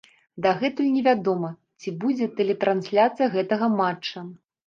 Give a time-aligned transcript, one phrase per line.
[0.43, 1.51] Дагэтуль невядома,
[1.83, 4.27] ці будзе тэлетрансляцыя гэтага матча.